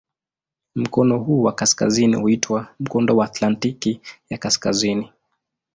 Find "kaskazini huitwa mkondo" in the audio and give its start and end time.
1.53-3.17